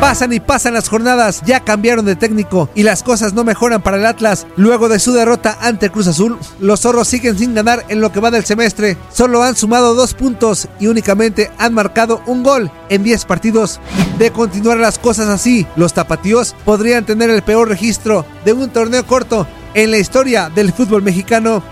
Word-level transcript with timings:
Pasan 0.00 0.32
y 0.32 0.40
pasan 0.40 0.72
las 0.72 0.88
jornadas, 0.88 1.42
ya 1.44 1.60
cambiaron 1.60 2.06
de 2.06 2.16
técnico 2.16 2.70
y 2.74 2.84
las 2.84 3.02
cosas 3.02 3.34
no 3.34 3.44
mejoran 3.44 3.82
para 3.82 3.98
el 3.98 4.06
Atlas. 4.06 4.46
Luego 4.56 4.88
de 4.88 4.98
su 4.98 5.12
derrota 5.12 5.58
ante 5.60 5.90
Cruz 5.90 6.06
Azul, 6.06 6.38
los 6.58 6.80
zorros 6.80 7.06
siguen 7.06 7.36
sin 7.36 7.54
ganar 7.54 7.84
en 7.90 8.00
lo 8.00 8.10
que 8.10 8.18
va 8.18 8.30
del 8.30 8.46
semestre. 8.46 8.96
Solo 9.12 9.42
han 9.42 9.56
sumado 9.56 9.94
dos 9.94 10.14
puntos 10.14 10.68
y 10.80 10.86
únicamente 10.86 11.50
han 11.58 11.74
marcado 11.74 12.22
un 12.26 12.42
gol 12.42 12.70
en 12.88 13.02
10 13.02 13.26
partidos. 13.26 13.78
De 14.18 14.30
continuar 14.30 14.78
las 14.78 14.98
cosas 14.98 15.28
así, 15.28 15.66
los 15.76 15.92
tapatíos 15.92 16.56
podrían 16.64 17.04
tener 17.04 17.28
el 17.28 17.42
peor 17.42 17.68
registro 17.68 18.24
de 18.46 18.54
un 18.54 18.70
torneo 18.70 19.06
corto 19.06 19.46
en 19.74 19.90
la 19.90 19.98
historia 19.98 20.48
del 20.48 20.72
fútbol 20.72 21.02
mexicano. 21.02 21.62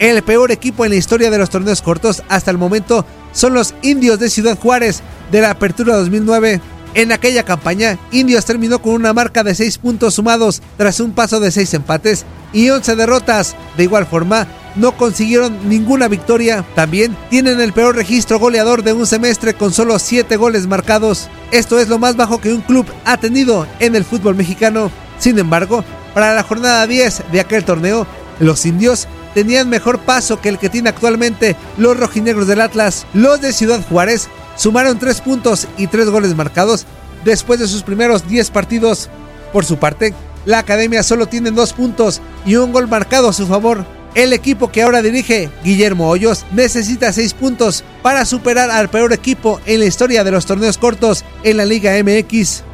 El 0.00 0.20
peor 0.24 0.50
equipo 0.50 0.84
en 0.84 0.90
la 0.90 0.96
historia 0.96 1.30
de 1.30 1.38
los 1.38 1.50
torneos 1.50 1.80
cortos 1.80 2.24
hasta 2.28 2.50
el 2.50 2.58
momento 2.58 3.06
son 3.32 3.54
los 3.54 3.74
indios 3.82 4.18
de 4.18 4.30
Ciudad 4.30 4.58
Juárez 4.58 5.00
de 5.30 5.42
la 5.42 5.50
Apertura 5.50 5.96
2009. 5.96 6.60
En 6.98 7.12
aquella 7.12 7.44
campaña, 7.44 7.96
Indios 8.10 8.44
terminó 8.44 8.82
con 8.82 8.92
una 8.94 9.12
marca 9.12 9.44
de 9.44 9.54
6 9.54 9.78
puntos 9.78 10.14
sumados 10.14 10.60
tras 10.76 10.98
un 10.98 11.12
paso 11.12 11.38
de 11.38 11.52
6 11.52 11.74
empates 11.74 12.24
y 12.52 12.70
11 12.70 12.96
derrotas. 12.96 13.54
De 13.76 13.84
igual 13.84 14.04
forma, 14.04 14.48
no 14.74 14.96
consiguieron 14.96 15.68
ninguna 15.68 16.08
victoria. 16.08 16.64
También 16.74 17.16
tienen 17.30 17.60
el 17.60 17.72
peor 17.72 17.94
registro 17.94 18.40
goleador 18.40 18.82
de 18.82 18.94
un 18.94 19.06
semestre 19.06 19.54
con 19.54 19.72
solo 19.72 19.96
7 20.00 20.34
goles 20.34 20.66
marcados. 20.66 21.28
Esto 21.52 21.78
es 21.78 21.88
lo 21.88 22.00
más 22.00 22.16
bajo 22.16 22.40
que 22.40 22.52
un 22.52 22.62
club 22.62 22.84
ha 23.04 23.16
tenido 23.16 23.64
en 23.78 23.94
el 23.94 24.04
fútbol 24.04 24.34
mexicano. 24.34 24.90
Sin 25.20 25.38
embargo, 25.38 25.84
para 26.14 26.34
la 26.34 26.42
jornada 26.42 26.84
10 26.84 27.30
de 27.30 27.38
aquel 27.38 27.64
torneo, 27.64 28.08
los 28.40 28.66
indios 28.66 29.06
tenían 29.34 29.68
mejor 29.68 30.00
paso 30.00 30.40
que 30.40 30.48
el 30.48 30.58
que 30.58 30.68
tiene 30.68 30.88
actualmente 30.88 31.54
los 31.76 31.96
rojinegros 31.96 32.48
del 32.48 32.60
Atlas. 32.60 33.06
Los 33.14 33.40
de 33.40 33.52
Ciudad 33.52 33.86
Juárez 33.88 34.28
sumaron 34.58 34.98
3 34.98 35.22
puntos 35.22 35.66
y 35.78 35.86
3 35.86 36.10
goles 36.10 36.36
marcados 36.36 36.84
después 37.24 37.58
de 37.58 37.66
sus 37.66 37.82
primeros 37.82 38.28
10 38.28 38.50
partidos. 38.50 39.08
Por 39.52 39.64
su 39.64 39.78
parte, 39.78 40.12
la 40.44 40.58
academia 40.58 41.02
solo 41.02 41.26
tiene 41.26 41.50
2 41.50 41.72
puntos 41.72 42.20
y 42.44 42.56
un 42.56 42.72
gol 42.72 42.88
marcado 42.88 43.30
a 43.30 43.32
su 43.32 43.46
favor. 43.46 43.86
El 44.14 44.32
equipo 44.32 44.70
que 44.70 44.82
ahora 44.82 45.00
dirige, 45.00 45.50
Guillermo 45.64 46.08
Hoyos, 46.08 46.44
necesita 46.52 47.12
6 47.12 47.34
puntos 47.34 47.84
para 48.02 48.24
superar 48.24 48.70
al 48.70 48.88
peor 48.88 49.12
equipo 49.12 49.60
en 49.64 49.80
la 49.80 49.86
historia 49.86 50.24
de 50.24 50.30
los 50.30 50.44
torneos 50.44 50.76
cortos 50.76 51.24
en 51.44 51.56
la 51.56 51.64
Liga 51.64 51.92
MX. 52.02 52.64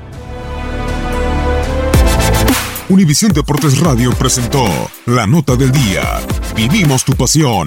Univisión 2.88 3.32
Deportes 3.32 3.78
Radio 3.80 4.12
presentó 4.12 4.64
La 5.06 5.26
Nota 5.26 5.56
del 5.56 5.72
Día. 5.72 6.20
Vivimos 6.54 7.04
tu 7.04 7.14
pasión. 7.14 7.66